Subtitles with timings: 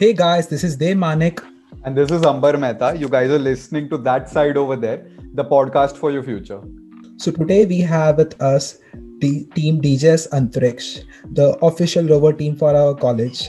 [0.00, 1.40] Hey guys, this is Dev Manik.
[1.82, 2.96] And this is Ambar Mehta.
[2.96, 6.60] You guys are listening to that side over there, the podcast for your future.
[7.16, 8.78] So today we have with us
[9.18, 11.02] the team DJS Antariksh,
[11.32, 13.48] the official rover team for our college.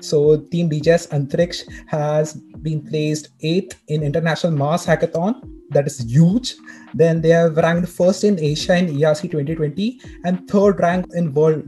[0.00, 5.40] So Team DJS Antariksh has been placed eighth in International Mars Hackathon.
[5.70, 6.56] That is huge.
[6.92, 11.64] Then they have ranked first in Asia in ERC 2020 and third rank in world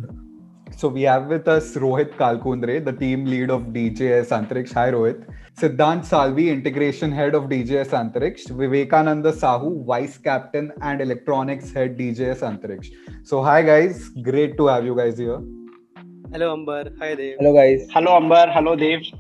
[0.83, 4.73] so we have with us Rohit Kalkundre, the team lead of DJS Antariksh.
[4.79, 5.21] Hi Rohit.
[5.57, 8.51] Siddhant Salvi, integration head of DJS Antariksh.
[8.61, 12.91] Vivekananda Sahu, vice captain and electronics head DJS Antariksh.
[13.23, 15.41] So hi guys, great to have you guys here.
[16.33, 16.87] Hello Ambar.
[16.99, 17.37] Hi Dev.
[17.39, 17.87] Hello guys.
[17.93, 18.49] Hello Ambar.
[18.51, 19.13] Hello Dev.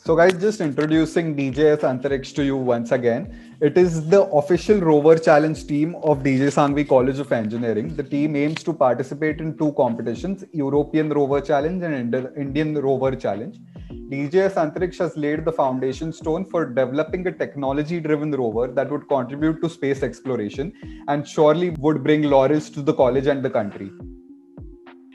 [0.00, 3.47] So, guys, just introducing DJS Antariksh to you once again.
[3.60, 7.96] It is the official rover challenge team of DJ Sanghvi College of Engineering.
[7.96, 13.58] The team aims to participate in two competitions European Rover Challenge and Indian Rover Challenge.
[13.90, 19.08] DJS Antariksh has laid the foundation stone for developing a technology driven rover that would
[19.08, 20.72] contribute to space exploration
[21.08, 23.90] and surely would bring laurels to the college and the country.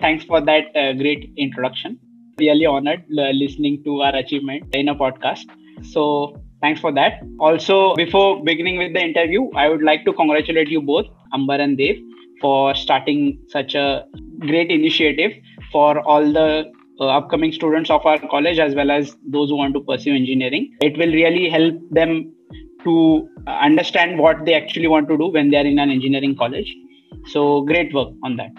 [0.02, 1.98] Thanks for that uh, great introduction
[2.40, 5.46] really honored uh, listening to our achievement in a podcast.
[5.82, 7.22] So thanks for that.
[7.40, 11.78] Also, before beginning with the interview, I would like to congratulate you both, Ambar and
[11.78, 11.98] Dev,
[12.42, 14.06] for starting such a
[14.40, 15.34] great initiative
[15.72, 19.74] for all the uh, upcoming students of our college as well as those who want
[19.74, 20.74] to pursue engineering.
[20.82, 22.34] It will really help them
[22.84, 26.74] to understand what they actually want to do when they are in an engineering college.
[27.28, 28.52] So great work on that.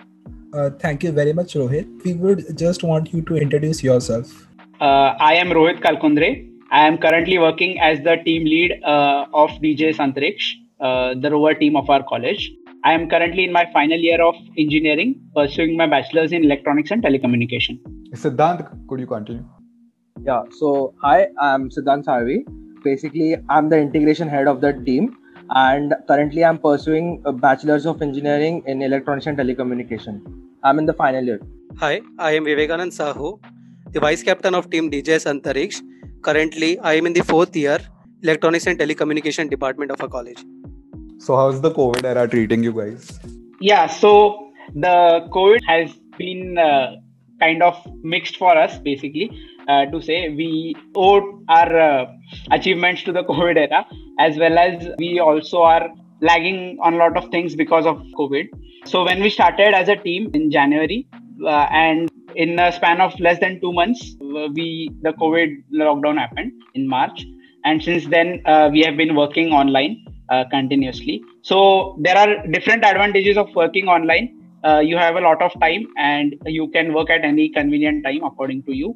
[0.53, 2.05] Uh, thank you very much, Rohit.
[2.05, 4.49] We would just want you to introduce yourself.
[4.81, 6.54] Uh, I am Rohit Kalkundre.
[6.71, 11.55] I am currently working as the team lead uh, of DJ Antariksh, uh, the rover
[11.55, 12.53] team of our college.
[12.85, 17.03] I am currently in my final year of engineering, pursuing my bachelor's in electronics and
[17.03, 17.79] telecommunication.
[18.13, 19.45] Siddhant, could you continue?
[20.23, 22.45] Yeah, so hi, I'm Siddhant Salvi.
[22.83, 25.17] Basically, I'm the integration head of the team
[25.51, 30.23] and currently I'm pursuing a bachelor's of engineering in electronics and telecommunication.
[30.63, 31.41] I'm in the final year.
[31.79, 33.39] Hi, I am Vivekanand Sahu,
[33.93, 35.83] the vice captain of team DJS Antariksh.
[36.25, 37.79] Currently, I am in the fourth year,
[38.23, 40.43] electronics and telecommunication department of a college.
[41.19, 43.19] So, how's the COVID era treating you guys?
[43.61, 46.97] Yeah, so the COVID has been uh,
[47.41, 49.31] kind of mixed for us basically
[49.69, 52.07] uh, to say we owe our uh,
[52.51, 53.85] achievements to the covid era
[54.19, 55.89] as well as we also are
[56.21, 58.47] lagging on a lot of things because of covid
[58.93, 61.07] so when we started as a team in january
[61.45, 66.19] uh, and in a span of less than 2 months uh, we the covid lockdown
[66.19, 67.25] happened in march.
[67.65, 71.23] And since then uh, we have been working online uh, continuously.
[71.43, 74.41] So there are different advantages of working online.
[74.63, 78.23] Uh, you have a lot of time and you can work at any convenient time
[78.25, 78.95] according to you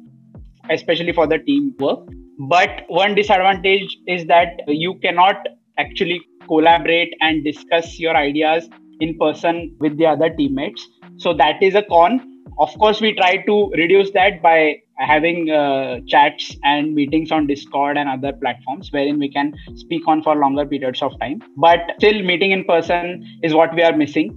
[0.69, 1.99] especially for the team work.
[2.37, 5.47] But one disadvantage is that you cannot
[5.77, 10.87] actually collaborate and discuss your ideas in person with the other teammates.
[11.17, 15.99] So that is a con of course we try to reduce that by having uh,
[16.07, 20.65] chats and meetings on discord and other platforms wherein we can speak on for longer
[20.65, 21.41] periods of time.
[21.57, 24.35] But still meeting in person is what we are missing.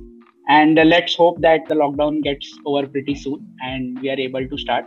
[0.49, 4.47] And uh, let's hope that the lockdown gets over pretty soon and we are able
[4.47, 4.87] to start.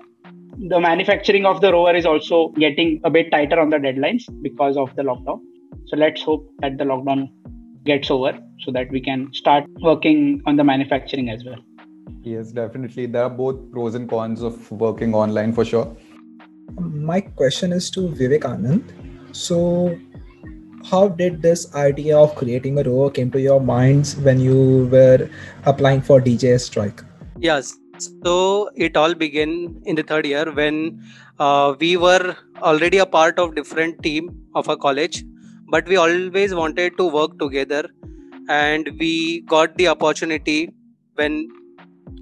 [0.57, 4.77] The manufacturing of the rover is also getting a bit tighter on the deadlines because
[4.77, 5.41] of the lockdown.
[5.87, 7.29] So let's hope that the lockdown
[7.85, 11.57] gets over so that we can start working on the manufacturing as well
[12.25, 15.95] yes definitely there are both pros and cons of working online for sure
[17.11, 18.93] my question is to vivekanand
[19.31, 19.59] so
[20.89, 25.29] how did this idea of creating a rover came to your minds when you were
[25.65, 27.01] applying for DJS strike?
[27.39, 27.75] Yes.
[28.23, 31.01] So it all began in the third year when
[31.39, 35.23] uh, we were already a part of different team of a college,
[35.69, 37.89] but we always wanted to work together,
[38.49, 40.73] and we got the opportunity
[41.15, 41.49] when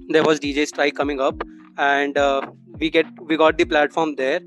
[0.08, 1.42] there was DJ strike coming up,
[1.78, 2.42] and uh,
[2.78, 4.40] we get we got the platform there.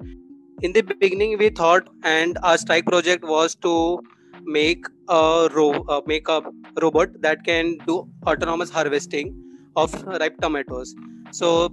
[0.62, 4.02] In the beginning we thought and our strike project was to
[4.44, 6.42] make a ro- uh, make a
[6.82, 9.36] robot that can do autonomous harvesting
[9.76, 10.96] of ripe tomatoes.
[11.32, 11.72] So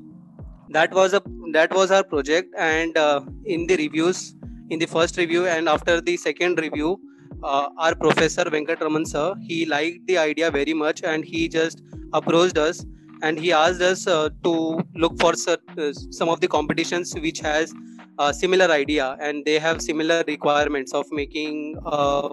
[0.71, 1.23] that was a
[1.53, 4.35] that was our project and uh, in the reviews
[4.71, 6.99] in the first review and after the second review
[7.43, 11.83] uh, our professor venkatraman sir he liked the idea very much and he just
[12.13, 12.85] approached us
[13.25, 14.55] and he asked us uh, to
[15.03, 17.73] look for uh, some of the competitions which has
[18.19, 22.29] a similar idea and they have similar requirements of making a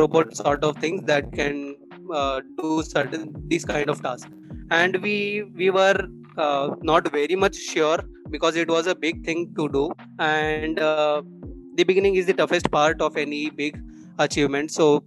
[0.00, 1.76] robot sort of things that can
[2.12, 4.30] uh, do certain these kind of tasks.
[4.70, 7.98] And we we were uh, not very much sure
[8.30, 11.22] because it was a big thing to do and uh,
[11.76, 13.78] the beginning is the toughest part of any big
[14.18, 14.70] achievement.
[14.70, 15.04] So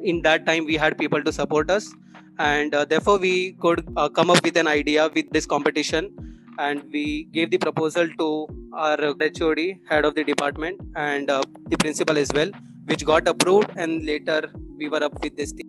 [0.00, 1.92] in that time we had people to support us
[2.38, 6.10] and uh, therefore we could uh, come up with an idea with this competition
[6.58, 9.58] and we gave the proposal to our HOD,
[9.88, 12.50] head of the department, and uh, the principal as well,
[12.86, 15.68] which got approved, and later we were up with this thing.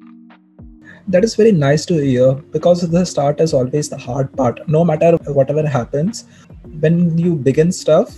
[1.07, 4.67] That is very nice to hear because the start is always the hard part.
[4.67, 6.25] No matter whatever happens,
[6.79, 8.17] when you begin stuff,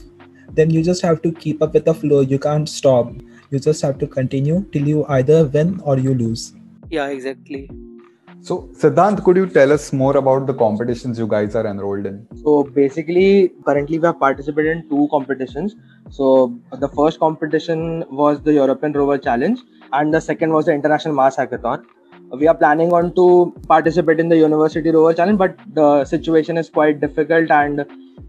[0.54, 2.22] then you just have to keep up with the flow.
[2.22, 3.12] You can't stop.
[3.50, 6.54] You just have to continue till you either win or you lose.
[6.90, 7.70] Yeah, exactly.
[8.48, 12.28] So, Siddhant, could you tell us more about the competitions you guys are enrolled in?
[12.44, 15.76] So, basically, currently we have participated in two competitions.
[16.12, 19.60] So, the first competition was the European Rover Challenge,
[19.94, 21.86] and the second was the International Mars Hackathon.
[22.40, 26.70] We are planning on to participate in the University Rover Challenge, but the situation is
[26.70, 27.80] quite difficult and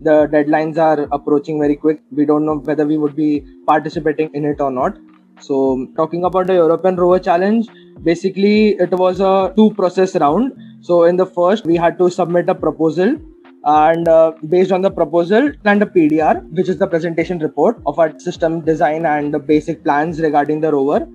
[0.00, 2.00] the deadlines are approaching very quick.
[2.10, 4.96] We don't know whether we would be participating in it or not.
[5.40, 7.68] So, talking about the European Rover Challenge,
[8.02, 10.52] basically it was a two process round.
[10.80, 13.16] So, in the first, we had to submit a proposal,
[13.64, 17.98] and uh, based on the proposal and a PDR, which is the presentation report of
[17.98, 21.06] our system design and the basic plans regarding the rover.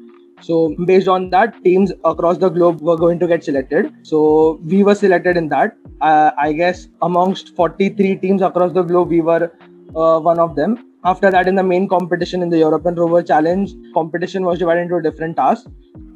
[0.42, 3.94] So, based on that, teams across the globe were going to get selected.
[4.04, 5.76] So, we were selected in that.
[6.00, 9.52] Uh, I guess amongst 43 teams across the globe, we were
[9.96, 13.74] uh, one of them after that, in the main competition in the European Rover Challenge,
[13.94, 15.68] competition was divided into different tasks.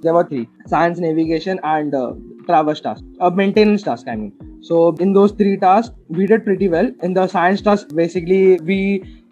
[0.01, 2.13] There were three: science, navigation, and uh,
[2.45, 4.07] traverse task, a uh, maintenance task.
[4.07, 6.91] I mean, so in those three tasks, we did pretty well.
[7.01, 8.79] In the science task, basically we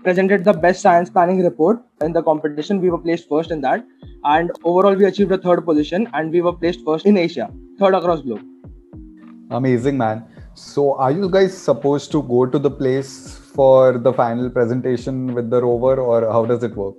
[0.03, 2.81] presented the best science planning report in the competition.
[2.81, 3.85] We were placed first in that,
[4.23, 7.93] and overall we achieved a third position, and we were placed first in Asia, third
[7.93, 8.41] across globe.
[9.51, 10.25] Amazing, man.
[10.55, 15.49] So, are you guys supposed to go to the place for the final presentation with
[15.49, 16.95] the rover or how does it work?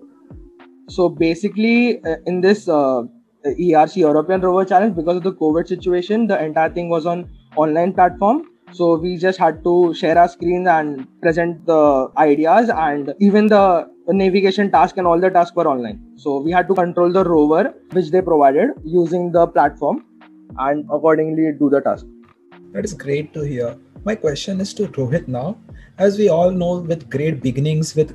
[0.88, 3.02] So basically uh, in this uh,
[3.46, 7.92] erc european rover challenge because of the covid situation the entire thing was on online
[7.92, 8.44] platform.
[8.72, 13.88] So we just had to share our screens and present the ideas and even the
[14.08, 16.00] navigation task and all the tasks were online.
[16.16, 20.04] So we had to control the rover which they provided using the platform
[20.58, 22.06] and accordingly do the task.
[22.72, 23.76] That is great to hear.
[24.04, 25.56] My question is to rohit now
[25.98, 28.12] as we all know with great beginnings with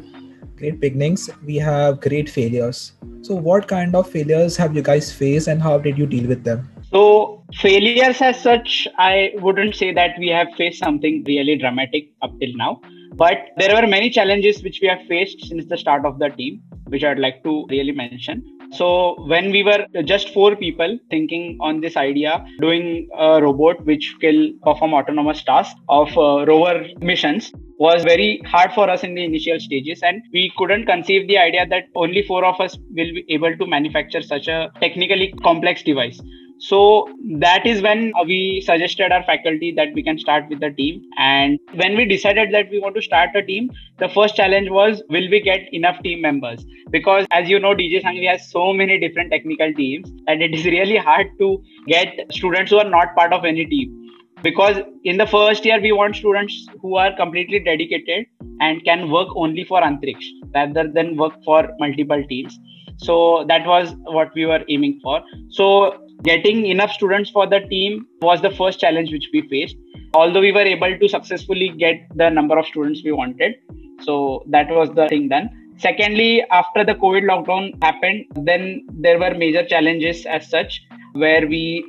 [0.58, 2.94] great beginnings we have great failures.
[3.22, 6.44] So what kind of failures have you guys faced and how did you deal with
[6.44, 6.70] them?
[6.92, 12.32] So failures as such i wouldn't say that we have faced something really dramatic up
[12.40, 12.82] till now.
[13.16, 16.62] But there were many challenges which we have faced since the start of the team
[16.94, 21.82] which i'd like to really mention so when we were just four people thinking on
[21.82, 28.04] this idea, doing a robot which will perform autonomous tasks of uh, rover missions was
[28.04, 30.02] very hard for us in the initial stages.
[30.04, 33.66] And we couldn't conceive the idea that only four of us will be able to
[33.66, 36.22] manufacture such a technically complex device
[36.60, 37.08] so
[37.40, 41.02] that is when uh, we suggested our faculty that we can start with the team.
[41.18, 45.02] And when we decided that we want to start a team, the first challenge was
[45.10, 46.66] will we get enough team members?
[46.92, 50.66] Because as you know, DJ Sanghvi has so many different technical teams and it is
[50.66, 53.96] really hard to get students who are not part of any team.
[54.44, 58.26] Because in the first year, we want students who are completely dedicated
[58.60, 62.58] and can work only for Antriksh rather than work for multiple teams.
[62.98, 65.22] So that was what we were aiming for.
[65.50, 69.76] So getting enough students for the team was the first challenge which we faced.
[70.14, 73.56] Although we were able to successfully get the number of students we wanted.
[74.02, 75.50] So that was the thing done.
[75.78, 80.82] Secondly after the covid lockdown happened then there were major challenges as such
[81.14, 81.86] where we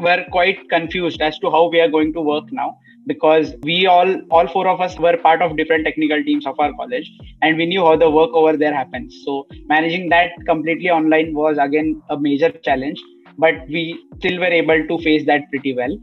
[0.00, 2.76] were quite confused as to how we are going to work now.
[3.06, 6.72] Because we all all four of us were part of different technical teams of our
[6.72, 7.10] college
[7.42, 9.22] and we knew how the work over there happens.
[9.24, 13.00] So managing that completely online was again a major challenge
[13.38, 15.96] but we still were able to face that pretty well.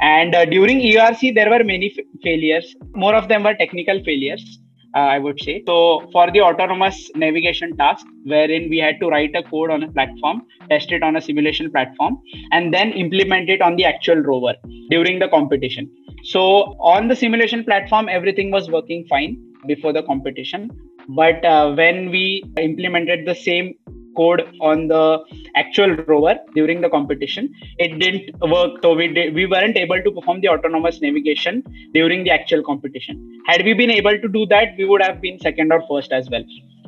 [0.00, 2.74] And uh, during ERC, there were many f- failures.
[2.94, 4.58] More of them were technical failures,
[4.94, 5.62] uh, I would say.
[5.66, 9.90] So, for the autonomous navigation task, wherein we had to write a code on a
[9.92, 12.18] platform, test it on a simulation platform,
[12.50, 14.54] and then implement it on the actual rover
[14.90, 15.90] during the competition.
[16.24, 19.36] So, on the simulation platform, everything was working fine
[19.66, 20.70] before the competition.
[21.08, 23.74] But uh, when we implemented the same
[24.16, 25.18] code on the
[25.56, 27.52] actual rover during the competition.
[27.78, 32.24] It didn't work so we did, we weren't able to perform the autonomous navigation during
[32.24, 33.42] the actual competition.
[33.46, 36.28] Had we been able to do that we would have been second or first as
[36.30, 36.44] well.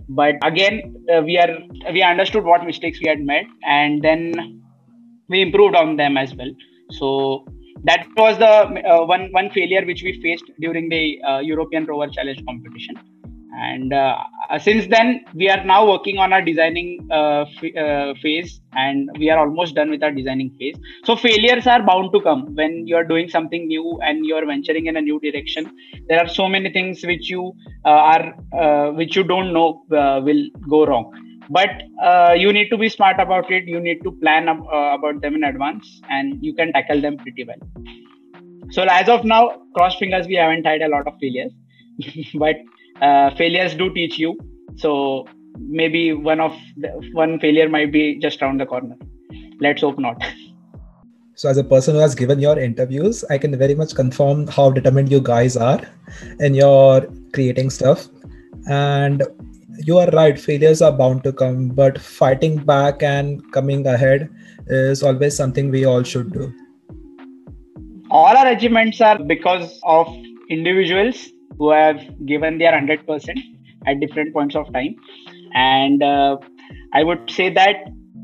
[0.09, 1.59] But again uh, we are
[1.93, 4.63] we understood what mistakes we had made and then
[5.29, 6.51] we improved on them as well.
[6.91, 7.45] So
[7.85, 12.09] that was the uh, one one failure which we faced during the uh, European Rover
[12.09, 12.97] Challenge competition
[13.57, 14.17] and uh,
[14.59, 19.31] since then we are now working on our designing uh, f- uh, phase and we
[19.31, 20.77] are almost done with our designing phase.
[21.05, 22.55] So failures are bound to come.
[22.55, 25.71] When you are doing something new and you are venturing in a new direction
[26.09, 27.53] there are so many things which you
[27.85, 31.13] uh, are uh, which you don't know uh, will go wrong.
[31.49, 31.71] But
[32.37, 33.65] you need to be smart about it.
[33.67, 34.67] You need to plan ab-
[34.99, 37.59] about them in advance and you can tackle them pretty well.
[38.71, 41.53] So as of now cross fingers we haven't had a lot of failures.
[42.35, 42.57] But
[43.01, 44.39] uh, failures do teach you.
[44.77, 45.27] So
[45.59, 48.97] maybe one of the, one failure might be just around the corner.
[49.61, 50.23] Let's hope not.
[51.35, 54.71] So as a person who has given your interviews i can very much confirm how
[54.71, 55.83] determined you guys are
[56.41, 58.09] in your creating stuff.
[58.71, 59.23] And
[59.85, 64.31] you are right failures are bound to come but fighting back and coming ahead
[64.69, 66.53] is always something we all should do.
[68.11, 70.09] All our achievements are because of
[70.49, 73.39] individuals who have given their 100%
[73.87, 74.97] at different points of time.
[75.55, 76.37] And uh,
[76.93, 77.77] i would say that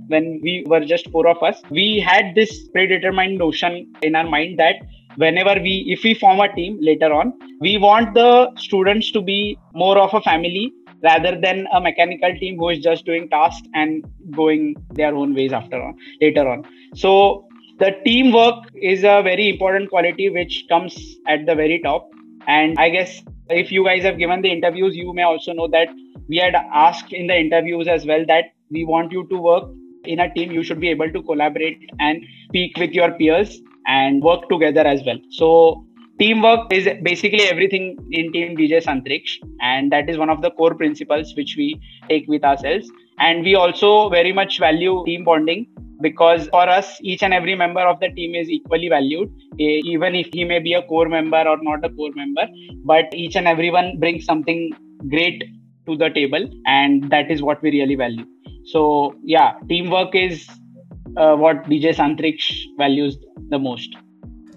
[0.08, 4.58] when we were just four of us we had this predetermined notion in our mind
[4.58, 4.76] that
[5.16, 9.58] whenever we if we form a team later on we want the students to be
[9.74, 10.72] more of a family
[11.02, 15.52] rather than a mechanical team who is just doing tasks and going their own ways
[15.52, 16.62] after on later on.
[16.94, 17.48] So
[17.80, 22.08] the teamwork is a very important quality which comes at the very top
[22.46, 25.88] and I guess if you guys have given the interviews, you may also know that
[26.28, 29.70] we had asked in the interviews as well that we want you to work
[30.04, 30.50] in a team.
[30.50, 35.02] You should be able to collaborate and speak with your peers and work together as
[35.04, 35.18] well.
[35.30, 35.84] So
[36.18, 40.74] teamwork is basically everything in team DJ Antriksh, and that is one of the core
[40.74, 42.90] principles which we take with ourselves.
[43.18, 45.66] And we also very much value team bonding
[46.00, 49.32] because for us each and every member of the team is equally valued.
[49.58, 52.46] Even if he may be a core member or not a core member
[52.84, 54.72] but each and everyone brings something
[55.08, 55.44] great
[55.86, 58.24] to the table and that is what we really value.
[58.64, 60.48] So yeah teamwork is
[61.16, 63.18] uh, what dj Antriksh values
[63.50, 63.94] the most.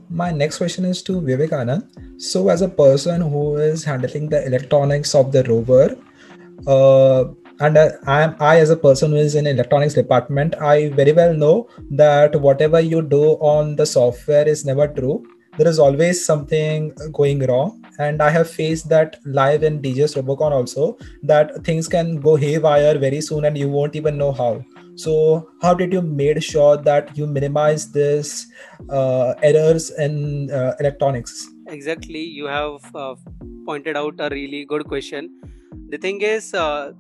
[0.10, 1.88] My next question is to vivekanand.
[2.22, 5.98] So as a person who is handling the electronics of the rover
[6.68, 7.26] uh,
[7.60, 11.14] and uh, I, am, I as a person who is in electronics department i very
[11.14, 15.26] well know that whatever you do on the software is never true.
[15.58, 17.82] There is always something going wrong.
[17.98, 22.98] And i have faced that live in djs robocon also that things can go haywire
[22.98, 24.66] very soon and you won't even know how.
[24.96, 28.48] So how did you made sure that you minimize this
[28.90, 31.48] uh, errors in uh, electronics?
[31.68, 32.20] Exactly.
[32.20, 33.16] You have uh,
[33.66, 35.30] pointed out a really good question.
[35.90, 36.94] The thing is uh,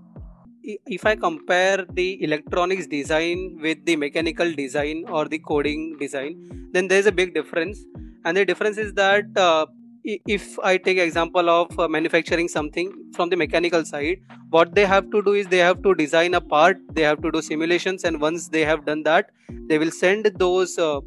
[0.66, 6.88] if I compare the electronics design with the mechanical design or the coding design, then
[6.88, 7.86] there's a big difference.
[8.26, 9.68] And the difference is that uh,
[10.04, 15.12] if I take example of uh, manufacturing something from the mechanical side, what they have
[15.12, 18.20] to do is they have to design a part, they have to do simulations, and
[18.20, 19.30] once they have done that,
[19.68, 21.00] they will send those uh,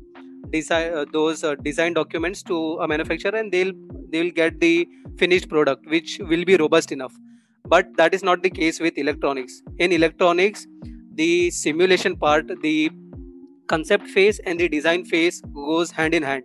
[0.51, 3.73] design uh, those uh, design documents to a manufacturer, and they'll
[4.11, 7.15] they'll get the finished product, which will be robust enough
[7.69, 9.63] but that is not the case with electronics.
[9.79, 10.67] In electronics
[11.15, 12.91] the simulation part the
[13.67, 16.45] concept phase and the design phase goes hand in hand.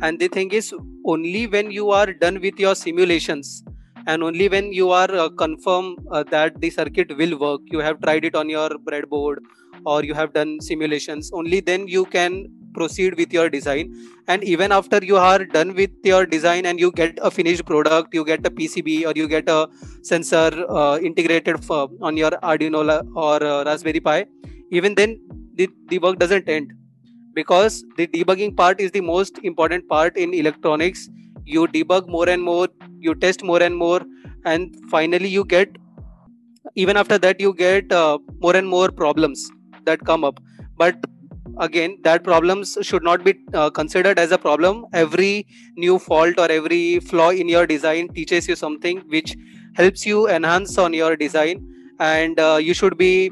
[0.00, 0.74] And the thing is
[1.04, 3.62] only when you are done with your simulations
[4.06, 8.00] and only when you are uh, confirm uh, that the circuit will work you have
[8.00, 9.36] tried it on your breadboard
[9.86, 13.94] or you have done simulations only then you can proceed with your design.
[14.28, 18.14] And even after you are done with your design and you get a finished product
[18.14, 19.68] you get a pcb or you get a
[20.02, 22.82] sensor uh, integrated for, on your arduino
[23.14, 24.26] or uh, raspberry pi
[24.70, 25.20] even then
[25.54, 26.72] the, the work doesn't end.
[27.34, 31.08] Because the debugging part is the most important part in electronics.
[31.44, 34.00] You debug more and more you test more and more
[34.44, 35.76] and finally you get
[36.74, 39.50] even after that you get uh, more and more problems
[39.84, 40.40] that come up.
[40.76, 40.96] But
[41.58, 44.86] again that problems should not be uh, considered as a problem.
[44.92, 49.36] Every new fault or every flaw in your design teaches you something which
[49.74, 51.68] helps you enhance on your design.
[52.00, 53.30] And uh, you should be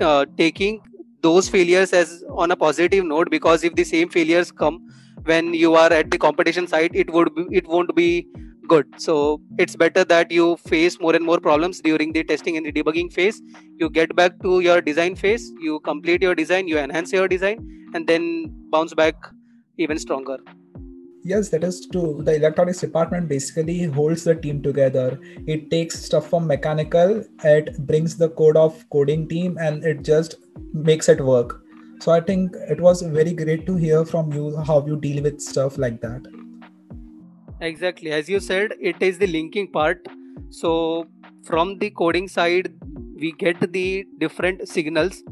[0.00, 0.80] uh, taking
[1.22, 4.86] those failures as on a positive note because if the same failures come
[5.24, 8.26] when you are at the competition site it would be, it won't be
[8.68, 8.86] good.
[8.96, 12.72] So it's better that you face more and more problems during the testing and the
[12.72, 13.40] debugging phase.
[13.78, 17.58] You get back to your design phase you complete your design you enhance your design
[17.94, 19.14] and then bounce back
[19.78, 20.38] even stronger.
[21.22, 22.22] Yes that is true.
[22.22, 25.18] The electronics department basically holds the team together.
[25.46, 30.36] It takes stuff from mechanical it brings the code of coding team and it just
[30.72, 31.60] makes it work.
[32.00, 35.40] So I think it was very great to hear from you how you deal with
[35.40, 36.43] stuff like that.
[37.60, 38.10] Exactly.
[38.10, 40.06] As you said, it is the linking part.
[40.50, 41.06] So
[41.44, 42.72] from the coding side,
[43.16, 45.22] we get the different signals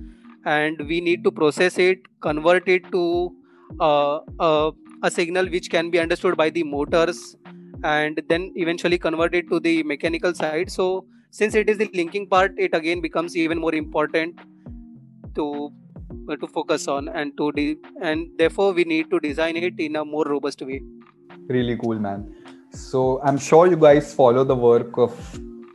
[0.44, 3.34] and we need to process it, convert it to
[3.80, 4.70] uh, uh,
[5.02, 7.36] a signal which can be understood by the motors
[7.84, 10.70] and then eventually convert it to the mechanical side.
[10.70, 14.38] So since it is the linking part, it again becomes even more important
[15.34, 15.72] to
[16.30, 19.96] uh, to focus on and to de- and therefore we need to design it in
[19.96, 20.80] a more robust way
[21.52, 22.34] really cool man.
[22.72, 25.14] So i'm sure you guys follow the work of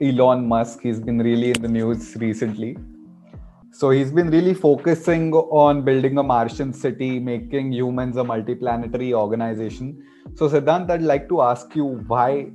[0.01, 0.81] elon musk.
[0.81, 2.77] He's been really in the news recently.
[3.71, 10.03] So he's been really focusing on building a martian city making humans a multiplanetary organization.
[10.35, 12.51] So siddhant i'd like to ask you why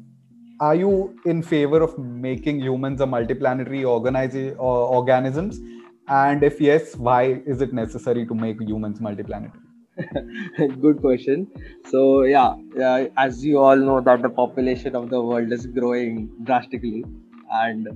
[0.60, 5.60] are you in favor of making humans a multiplanetary organiza- uh, organisms?
[6.08, 9.61] And if yes, why is it necessary to make humans multiplanetary?
[10.80, 11.48] Good question.
[11.90, 12.54] So yeah,
[13.16, 17.04] as you all know, that the population of the world is growing drastically,
[17.50, 17.88] and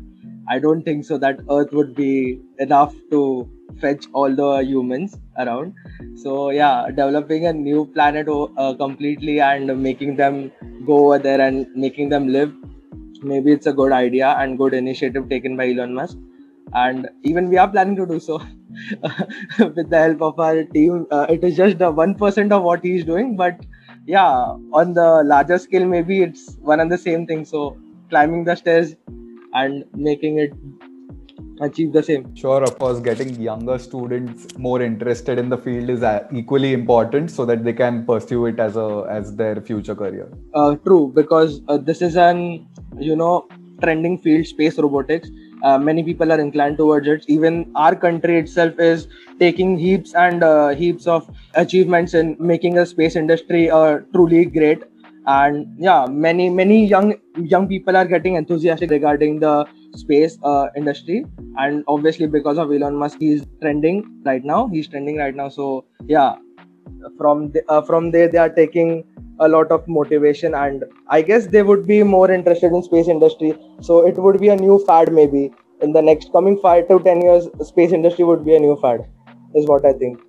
[0.48, 3.48] I don't think so that Earth would be enough to
[3.80, 5.74] fetch all the humans around.
[6.16, 10.52] So yeah, developing a new planet uh, completely and making them
[10.86, 12.52] go over there and making them live,
[13.22, 16.18] maybe it's a good idea and good initiative taken by Elon Musk
[16.72, 18.40] and even we are planning to do so
[19.58, 23.04] with the help of our team uh, it is just the 1% of what he's
[23.04, 23.58] doing but
[24.06, 27.44] yeah on the larger scale maybe it's one and the same thing.
[27.44, 27.76] So
[28.08, 28.94] climbing the stairs
[29.52, 30.52] and making it
[31.60, 32.34] achieve the same.
[32.36, 37.30] Sure of course getting younger students more interested in the field is uh, equally important
[37.30, 40.30] so that they can pursue it as a as their future career.
[40.54, 42.66] Uh, true because uh, this is an
[42.98, 43.48] you know
[43.82, 45.30] trending field space robotics
[45.62, 47.24] uh, many people are inclined towards it.
[47.28, 49.08] Even our country itself is
[49.38, 54.82] taking heaps and uh, heaps of achievements in making a space industry uh, truly great.
[55.28, 61.24] And yeah many many young young people are getting enthusiastic regarding the space uh, industry.
[61.58, 64.68] And obviously because of elon musk he's trending right now.
[64.68, 65.48] He's trending right now.
[65.48, 66.36] So yeah
[67.18, 69.04] from the, uh, from there they are taking
[69.40, 73.54] a lot of motivation and i guess they would be more interested in space industry.
[73.80, 75.52] So it would be a new fad maybe.
[75.82, 79.04] In the next coming 5 to 10 years space industry would be a new fad
[79.54, 80.20] is what i think.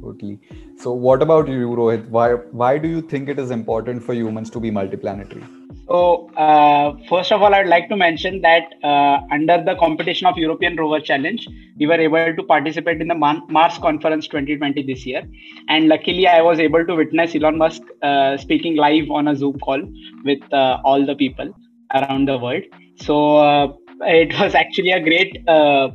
[0.00, 0.40] Totally.
[0.76, 2.08] So what about you rohit?
[2.08, 2.32] Why
[2.64, 5.57] why do you think it is important for humans to be multiplanetary
[5.88, 10.36] so, uh, first of all, I'd like to mention that uh, under the competition of
[10.36, 11.48] European Rover Challenge,
[11.78, 15.22] we were able to participate in the Mars Conference 2020 this year.
[15.68, 19.58] And luckily, I was able to witness Elon Musk uh, speaking live on a Zoom
[19.60, 19.80] call
[20.24, 21.54] with uh, all the people
[21.94, 22.64] around the world.
[22.96, 25.88] So, uh, it was actually a great uh,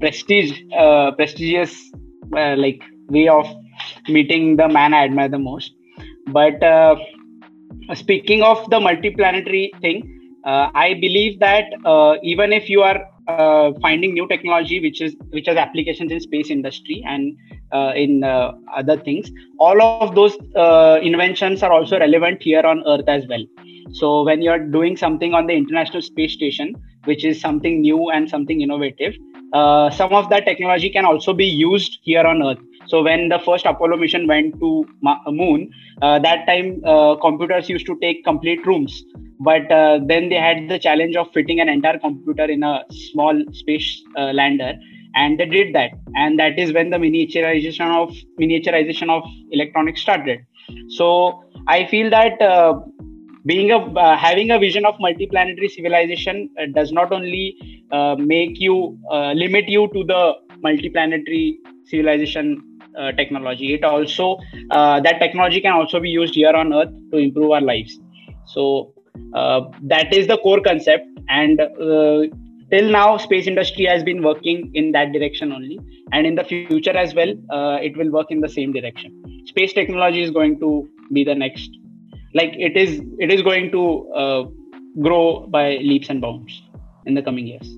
[0.00, 0.58] prestige,
[1.16, 1.92] prestigious
[2.30, 3.46] like way of
[4.08, 5.74] meeting the man I admire the most.
[6.28, 6.54] But
[7.94, 13.72] speaking of the multiplanetary thing, uh, I believe that uh, even if you are uh,
[13.80, 17.36] finding new technology which is which has applications in space industry and
[17.72, 22.82] uh, in uh, other things, all of those uh, inventions are also relevant here on
[22.86, 23.44] Earth as well.
[23.92, 28.28] So when you're doing something on the International Space Station, which is something new and
[28.28, 29.14] something innovative,
[29.52, 32.58] some of that technology can also be used here on Earth.
[32.94, 35.68] So when the first Apollo mission went to Ma- Moon,
[36.00, 39.02] uh, that time uh, computers used to take complete rooms,
[39.40, 43.34] but uh, then they had the challenge of fitting an entire computer in a small
[43.50, 44.74] space uh, lander,
[45.16, 45.90] and they did that.
[46.14, 50.46] And that is when the miniaturization of miniaturization of electronics started.
[50.90, 52.74] So I feel that uh,
[53.44, 57.56] being a uh, having a vision of multiplanetary civilization does not only
[58.18, 58.96] make you
[59.42, 62.62] limit you to the multiplanetary civilization
[62.98, 63.74] uh, technology.
[63.74, 64.38] It also
[64.70, 67.98] uh, that technology can also be used here on Earth to improve our lives.
[68.46, 68.92] So
[69.34, 71.60] uh, that is the core concept, and
[72.70, 75.78] till now space industry has been working in that direction only.
[76.12, 79.42] And in the future as well uh, it will work in the same direction.
[79.46, 81.70] Space technology is going to be the next
[82.34, 83.82] like it is it is going to
[84.22, 84.44] uh,
[85.00, 86.62] grow by leaps and bounds
[87.06, 87.68] in the coming years.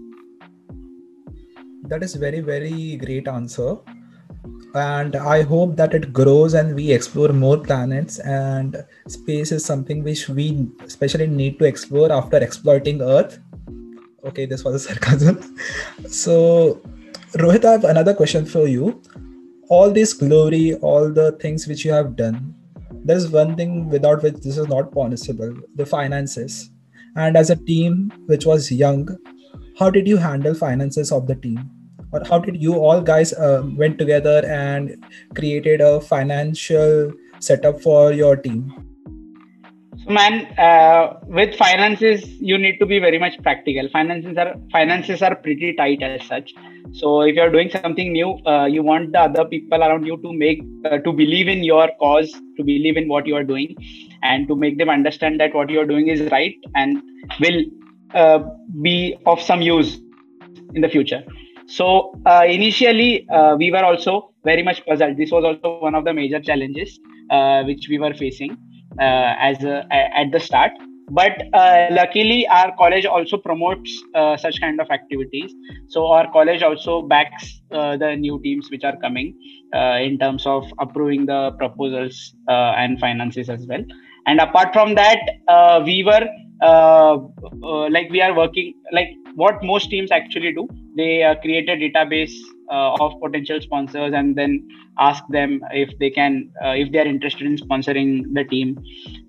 [1.84, 3.76] That is very very great answer
[4.76, 8.76] and i hope that it grows and we explore more planets and
[9.08, 13.38] space is something which we especially need to explore after exploiting earth.
[14.24, 15.56] Okay this was a sarcasm.
[16.08, 16.82] So
[17.34, 19.00] rohit i have another question for you.
[19.70, 22.54] All this glory all the things which you have done
[23.04, 26.70] there's one thing without which this is not possible the finances.
[27.14, 29.08] And as a team which was young
[29.78, 31.70] how did you handle finances of the team
[32.16, 38.12] or how did you all guys uh, went together and created a financial setup for
[38.12, 38.72] your team?
[40.04, 43.88] So man uh, with finances you need to be very much practical.
[43.90, 46.54] Finances are finances are pretty tight as such.
[46.92, 50.32] So if you're doing something new uh, you want the other people around you to
[50.32, 53.74] make uh, to believe in your cause to believe in what you are doing
[54.22, 57.02] and to make them understand that what you are doing is right and
[57.40, 57.60] will
[58.14, 58.38] uh,
[58.82, 59.98] be of some use
[60.74, 61.22] in the future
[61.66, 65.16] so uh, initially uh, we were also very much puzzled.
[65.16, 66.98] This was also one of the major challenges
[67.30, 68.56] uh, which we were facing
[68.98, 70.72] as a, at the start.
[71.10, 75.54] But uh, luckily our college also promotes uh, such kind of activities.
[75.88, 79.38] So our college also backs uh, the new teams which are coming
[79.74, 83.84] uh, in terms of approving the proposals uh, and finances as well.
[84.26, 86.26] And apart from that uh, we were
[86.60, 92.32] like we are working like what most teams actually do they create a database
[92.70, 94.66] uh, of potential sponsors and then
[94.98, 98.78] ask them if they can uh, if they are interested in sponsoring the team.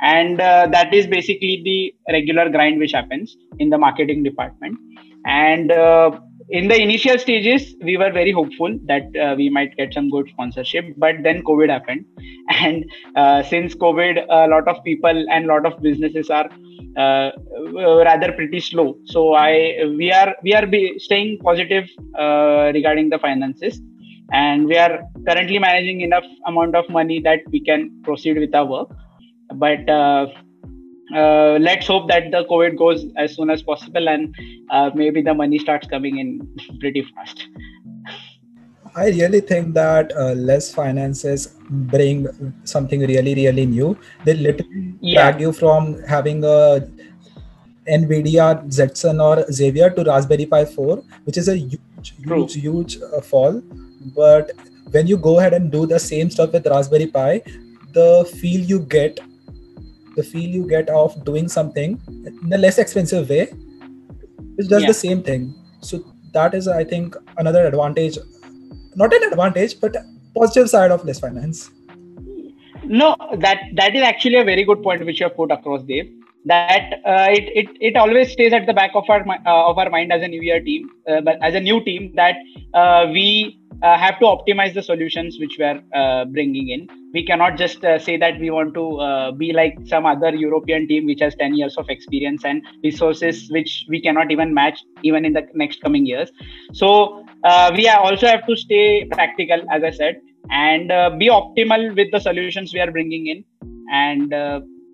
[0.01, 4.77] And uh, that is basically the regular grind which happens in the marketing department.
[5.25, 6.11] And uh,
[6.49, 10.29] in the initial stages we were very hopeful that uh, we might get some good
[10.29, 12.05] sponsorship but then covid happened.
[12.49, 16.49] And uh, since covid a lot of people and a lot of businesses are
[16.97, 17.31] uh,
[18.09, 18.97] rather pretty slow.
[19.05, 21.85] So i we are we are staying positive
[22.17, 23.79] uh, regarding the finances.
[24.31, 28.65] And we are currently managing enough amount of money that we can proceed with our
[28.65, 28.89] work.
[29.55, 29.89] But
[31.15, 34.35] uh, let's hope that the COVID goes as soon as possible and
[34.69, 36.47] uh, maybe the money starts coming in
[36.79, 37.47] pretty fast.
[38.95, 42.27] I really think that uh, less finances bring
[42.63, 43.97] something really, really new.
[44.25, 45.31] They literally yeah.
[45.31, 46.87] drag you from having a
[47.87, 53.21] NVIDIA Jetson or Xavier to Raspberry Pi 4, which is a huge, huge, huge uh,
[53.21, 53.61] fall.
[54.15, 54.51] But
[54.91, 57.43] when you go ahead and do the same stuff with Raspberry Pi,
[57.93, 59.19] the feel you get
[60.17, 61.97] the feel you get of doing something
[62.43, 63.45] in a less expensive way
[64.57, 64.87] which does yeah.
[64.87, 65.53] the same thing.
[65.81, 66.03] So
[66.33, 68.17] that is i think another advantage
[69.01, 69.95] not an advantage but
[70.35, 71.71] positive side of less finance.
[72.83, 76.07] No that that is actually a very good point which you have put across Dev
[76.45, 79.89] that uh, it, it it always stays at the back of our uh, of our
[79.89, 82.35] mind as a new year team uh, but as a new team that
[82.73, 86.87] uh, we uh, have to optimize the solutions which we are uh, bringing in.
[87.13, 90.87] We cannot just uh, say that we want to uh, be like some other European
[90.87, 95.25] team which has 10 years of experience and resources which we cannot even match even
[95.25, 96.31] in the next coming years.
[96.73, 101.95] So uh, we also have to stay practical, as I said, and uh, be optimal
[101.95, 103.43] with the solutions we are bringing in.
[103.91, 104.31] And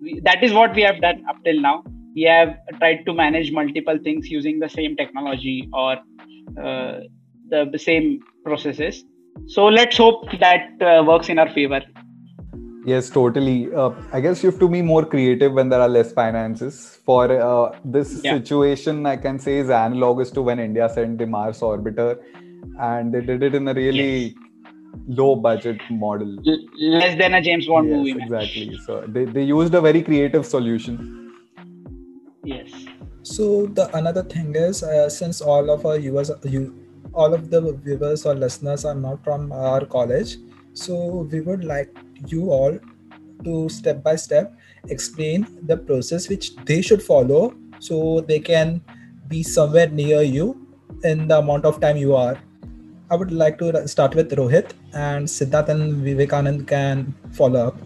[0.02, 1.84] we, that is what we have done up till now.
[2.14, 5.96] We have tried to manage multiple things using the same technology or
[6.54, 9.04] the same processes.
[9.46, 11.82] So let's hope that uh, works in our favor.
[12.86, 13.74] Yes, totally.
[13.74, 16.98] Uh, I guess you have to be more creative when there are less finances.
[17.04, 18.34] For uh, this yeah.
[18.34, 22.18] situation, I can say is analogous to when India sent the Mars orbiter,
[22.78, 24.34] and they did it in a really yes.
[25.06, 28.22] low budget model, L- less than a James Bond yes, movie.
[28.22, 28.78] Exactly.
[28.84, 31.32] So they, they used a very creative solution.
[32.44, 32.70] Yes.
[33.22, 36.83] So the another thing is, uh, since all of our viewers, you
[37.14, 40.36] all of the viewers or listeners are not from our college.
[40.72, 41.96] So we would like
[42.26, 42.78] you all
[43.44, 44.54] to step by step
[44.88, 48.80] explain the process which they should follow so they can
[49.28, 50.66] be somewhere near you
[51.02, 52.38] in the amount of time you are.
[53.10, 57.76] I would like to start with Rohit and Siddhant and Vivekanand can follow up.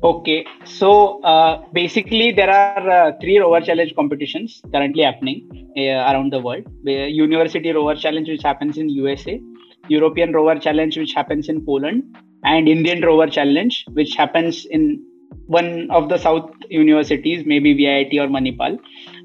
[0.00, 6.32] Okay, so uh, basically there are uh, three rover challenge competitions currently happening uh, around
[6.32, 6.64] the world.
[6.84, 9.40] The University Rover Challenge, which happens in USA,
[9.88, 12.04] European Rover Challenge, which happens in Poland,
[12.44, 15.04] and Indian Rover Challenge, which happens in
[15.46, 18.78] one of the south universities, maybe VIT or Manipal.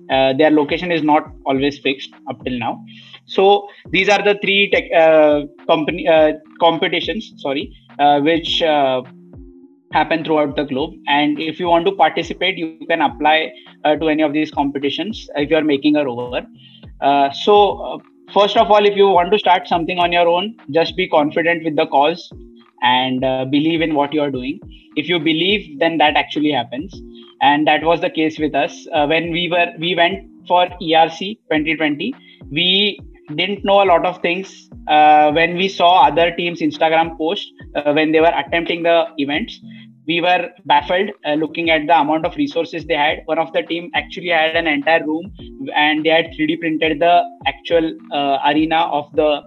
[0.09, 2.83] Uh, their location is not always fixed up till now.
[3.27, 7.31] So these are the three tech, uh, company uh, competitions.
[7.37, 7.71] Sorry,
[8.21, 8.63] which
[9.93, 10.93] happen throughout the globe.
[11.07, 13.51] And if you want to participate you can apply
[13.85, 16.45] uh, to any of these competitions if you are making a rover.
[17.01, 17.97] Uh, so uh,
[18.33, 21.63] first of all if you want to start something on your own just be confident
[21.63, 22.31] with the cause
[22.81, 24.59] and uh, believe in what you are doing.
[24.95, 27.01] If you believe then that actually happens.
[27.41, 31.19] And that was the case with us uh, when we were we went for erc
[31.19, 32.13] 2020
[32.51, 32.99] we
[33.35, 37.93] didn't know a lot of things uh, when we saw other teams instagram post uh,
[37.93, 39.59] when they were attempting the events
[40.05, 43.61] we were baffled uh, looking at the amount of resources they had one of the
[43.63, 45.31] team actually had an entire room
[45.75, 49.41] and they had 3d printed the actual uh, arena of the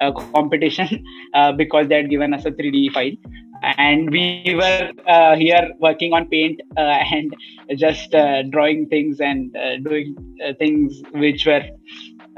[0.00, 3.12] uh, competition uh, because they had given us a 3D file.
[3.62, 6.80] And we were uh, here working on paint uh,
[7.12, 7.36] and
[7.76, 9.52] just uh, drawing things and
[9.84, 10.16] doing
[10.58, 11.62] things which were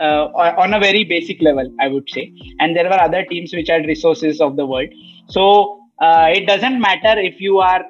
[0.02, 2.32] on a very basic level, I would say.
[2.58, 4.88] And there were other teams which had resources of the world.
[5.28, 7.84] So it doesn't matter if you are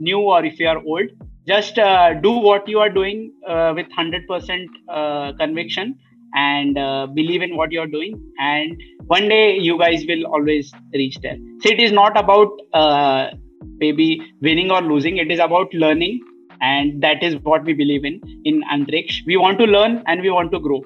[0.00, 1.08] new or if you are old.
[1.46, 5.98] Just uh, do what you are doing uh, with 100% uh, conviction
[6.34, 8.14] and uh, believe in what you're doing.
[8.38, 11.36] And one day you guys will always reach there.
[11.60, 13.30] So it is not about uh,
[13.78, 15.16] maybe winning or losing.
[15.16, 16.20] It is about learning.
[16.60, 20.30] And that is what we believe in in antriksh we want to learn and we
[20.30, 20.80] want to grow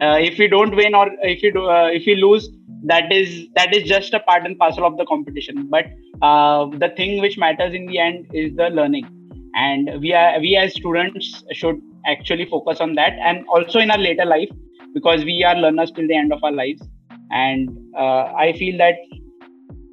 [0.00, 2.48] uh, if we don't win or if you do, if we lose
[2.84, 5.68] that is that is just a part and parcel of the competition.
[5.68, 5.86] But
[6.20, 9.06] the thing which matters in the end is the learning.
[9.54, 13.98] And we are we as students should actually focus on that and also in our
[13.98, 14.48] later life
[14.94, 16.82] because we are learners till the end of our lives.
[17.30, 18.94] And uh, i feel that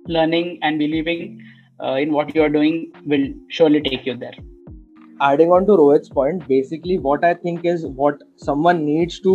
[0.08, 1.40] learning and believing
[1.84, 4.34] uh, in what you are doing will surely take you there.
[5.20, 9.34] Adding on to rohit's point basically what i think is what someone needs to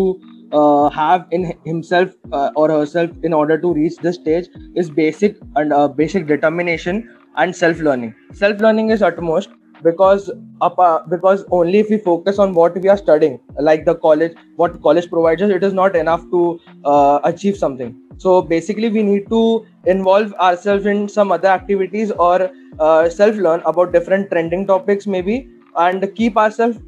[0.52, 5.36] uh, have in himself uh, or herself in order to reach this stage is basic
[5.56, 9.50] and uh, basic determination and self learning self learning is utmost
[9.82, 13.94] because up, uh, because only if we focus on what we are studying like the
[13.96, 17.98] college what college provides us it is not enough to uh, achieve something.
[18.18, 23.62] So basically we need to involve ourselves in some other activities or uh, self learn
[23.66, 26.78] about different trending topics maybe and keep ourselves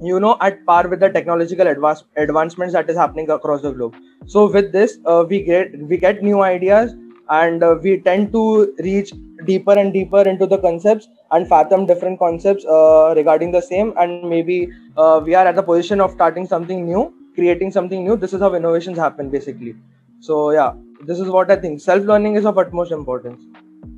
[0.00, 3.96] you know at par with the technological advance, advancements that is happening across the globe.
[4.26, 6.94] So with this uh, we get we get new ideas
[7.30, 9.12] and uh, we tend to reach
[9.44, 13.92] deeper and deeper into the concepts and fathom different concepts uh, regarding the same.
[13.98, 18.16] And maybe uh, we are at the position of starting something new creating something new.
[18.16, 19.76] This is how innovations happen basically.
[20.20, 20.72] So yeah
[21.02, 21.80] this is what i think.
[21.80, 23.42] Self learning is of utmost importance.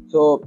[0.09, 0.43] So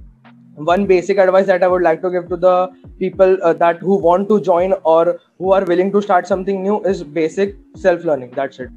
[0.55, 3.97] one basic advice that i would like to give to the people uh, that who
[3.97, 8.31] want to join or who are willing to start something new is basic self learning
[8.31, 8.69] that's it.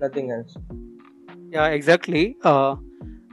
[0.00, 0.56] Nothing else.
[1.50, 2.36] Yeah exactly.
[2.44, 2.76] Uh,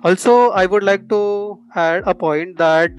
[0.04, 2.92] also i would like to add a point that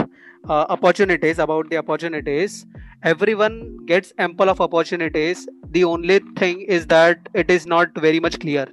[0.48, 2.66] uh, opportunities about the opportunities.
[3.02, 5.48] Everyone gets ample of opportunities.
[5.70, 8.66] The only thing is that it is not very much clear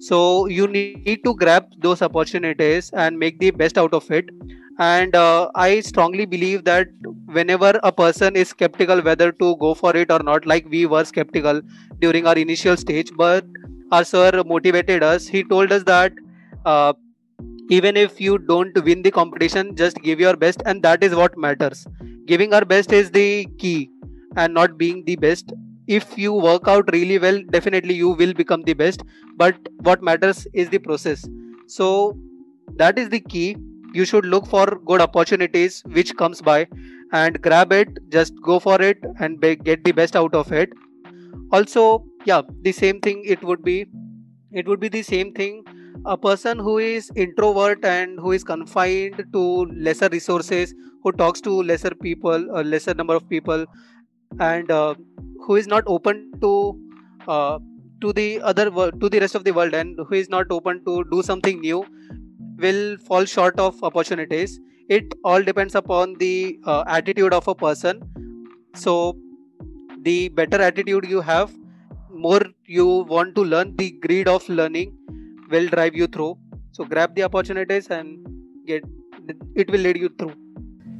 [0.00, 4.28] so you need to grab those opportunities and make the best out of it.
[4.78, 6.88] And uh, i strongly believe that
[7.36, 11.02] whenever a person is skeptical whether to go for it or not like we were
[11.04, 11.62] skeptical
[11.98, 13.46] during our initial stage but
[13.90, 15.26] our sir motivated us.
[15.26, 16.12] He told us that
[16.66, 16.92] uh,
[17.70, 21.38] even if you don't win the competition just give your best and that is what
[21.38, 21.86] matters.
[22.26, 23.90] Giving our best is the key
[24.36, 25.52] and not being the best
[25.86, 29.02] if you work out really well definitely you will become the best.
[29.36, 31.26] But what matters is the process.
[31.66, 32.16] So
[32.76, 33.56] that is the key.
[33.92, 36.66] You should look for good opportunities which comes by
[37.12, 37.88] and grab it.
[38.10, 40.72] Just go for it and get the best out of it.
[41.52, 43.86] Also yeah the same thing it would be.
[44.52, 45.64] It would be the same thing.
[46.04, 51.62] A person who is introvert and who is confined to lesser resources who talks to
[51.62, 53.64] lesser people a lesser number of people
[54.38, 54.94] and uh,
[55.46, 56.78] who is not open to
[57.28, 57.58] uh,
[58.00, 61.04] to the other to the rest of the world and who is not open to
[61.10, 61.84] do something new
[62.58, 64.58] will fall short of opportunities.
[64.88, 68.02] It all depends upon the uh, attitude of a person.
[68.74, 69.16] So
[70.02, 71.52] the better attitude you have
[72.10, 74.96] more you want to learn the greed of learning
[75.50, 76.38] will drive you through.
[76.72, 78.26] So grab the opportunities and
[78.66, 78.84] get
[79.54, 80.34] it will lead you through.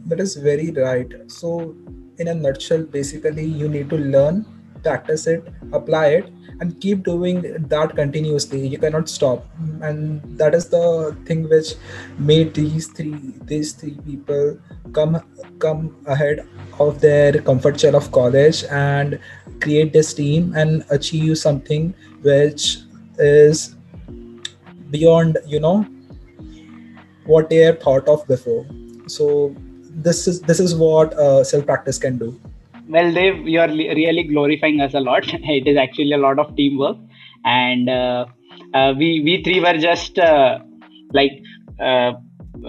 [0.06, 1.12] That is very right.
[1.26, 1.74] So
[2.18, 4.44] in a nutshell basically you need to learn
[4.82, 8.66] practice it apply it and keep doing that continuously.
[8.66, 9.46] You cannot stop.
[9.82, 11.74] And that is the thing which
[12.18, 14.58] made these three these three people
[14.92, 15.20] come
[15.58, 16.46] come ahead
[16.78, 19.18] of their comfort zone of college and
[19.60, 22.78] create this team and achieve something which
[23.18, 23.74] is
[24.90, 25.86] beyond you know
[27.24, 28.66] what they have thought of before.
[29.08, 29.54] So
[29.96, 32.38] this is this is what uh, self practice can do.
[32.88, 35.26] Well Dev you're really glorifying us a lot.
[35.58, 36.96] It is actually a lot of teamwork.
[37.44, 38.26] And uh,
[38.74, 40.58] uh, we we three were just uh,
[41.12, 41.32] like
[41.80, 42.12] uh,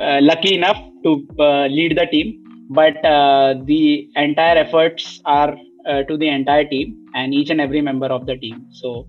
[0.07, 1.25] uh, lucky enough to
[1.69, 2.43] lead the team.
[2.69, 5.55] But the entire efforts are
[6.09, 8.67] to the entire team and each and every member of the team.
[8.71, 9.05] So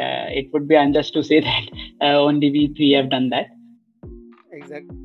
[0.00, 1.64] uh, it would be unjust to say that
[2.00, 3.48] uh, only we three have done that.
[4.52, 4.96] Exactly.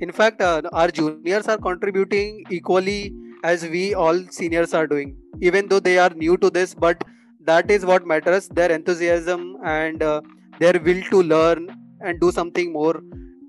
[0.00, 3.12] In fact, uh, our juniors are contributing equally
[3.44, 6.74] as we all seniors are doing, even though they are new to this.
[6.74, 7.02] But
[7.44, 10.20] that is what matters their enthusiasm and uh,
[10.58, 11.68] their will to learn
[12.00, 13.00] and do something more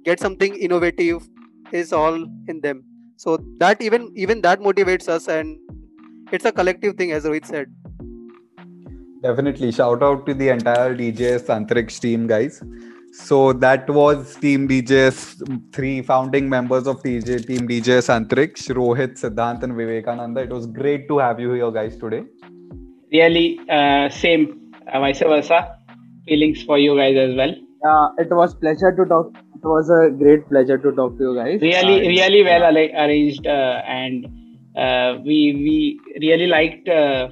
[0.05, 1.27] get something innovative
[1.71, 2.15] is all
[2.47, 2.83] in them.
[3.17, 5.57] So that even even that motivates us and
[6.31, 7.67] it's a collective thing as rohit said.
[9.21, 9.71] Definitely.
[9.71, 12.63] Shout out to the entire djs antriksh team guys
[13.11, 19.63] so that was Team DJS, three founding members of DJ, Team DJS Antriksh, Rohit, Siddhant,
[19.63, 20.41] and Vivekananda.
[20.41, 22.23] It was great to have you here, guys, today.
[23.11, 25.77] Really, uh, same, uh, vice versa.
[26.27, 27.53] Feelings for you guys as well.
[27.83, 29.33] Yeah, it was pleasure to talk.
[29.55, 31.61] It was a great pleasure to talk to you guys.
[31.61, 34.25] Really, really well arranged, uh, and
[34.77, 37.29] uh, we we really liked uh,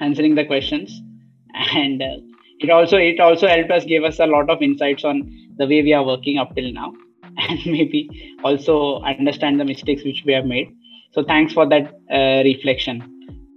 [0.00, 1.00] answering the questions
[1.74, 2.16] and uh,
[2.62, 5.82] it also it also helped us give us a lot of insights on the way
[5.82, 6.92] we are working up till now.
[7.48, 8.08] And maybe
[8.44, 10.68] also understand the mistakes which we have made.
[11.12, 13.00] So thanks for that uh, reflection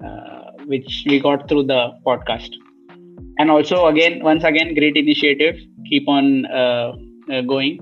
[0.06, 2.52] uh, which we got through the podcast.
[3.38, 5.56] And also again once again great initiative.
[5.90, 6.94] Keep on uh,
[7.32, 7.80] uh going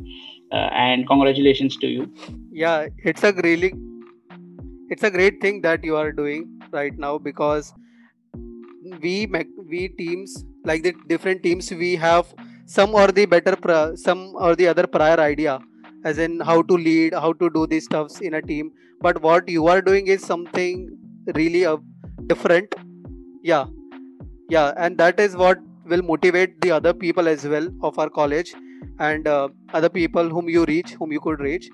[0.51, 2.13] uh, and congratulations to you.
[2.51, 3.73] Yeah it's a really
[4.89, 7.73] it's a great thing that you are doing right now because
[9.01, 9.27] we
[9.69, 12.33] we teams like the different teams we have
[12.65, 13.55] some or the better
[13.95, 15.59] some or the other prior idea
[16.05, 18.71] as in how to lead how to do these stuffs in a team.
[19.01, 20.89] But what you are doing is something
[21.35, 21.77] really uh,
[22.27, 22.73] different.
[23.43, 23.65] Yeah.
[24.49, 28.53] Yeah and that is what will motivate the other people as well of our college
[28.99, 31.69] and uh, other people whom you reach whom you could reach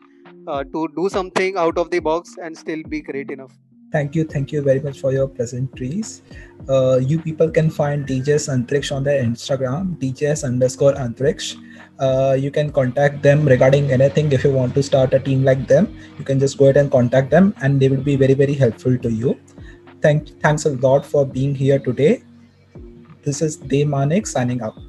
[0.48, 3.52] uh, to do something out of the box and still be great enough
[3.92, 6.22] Thank you, thank you very much for your pleasantries.
[6.70, 11.56] Uh, you people can find DJS Antriksh on their Instagram, DJS underscore Antriksh.
[12.00, 15.68] Uh, you can contact them regarding anything if you want to start a team like
[15.68, 15.98] them.
[16.20, 18.98] You can just go ahead and contact them, and they will be very, very helpful
[18.98, 19.40] to you.
[20.02, 22.22] Thank, thanks a lot for being here today.
[23.24, 24.89] This is Dev Manik signing out.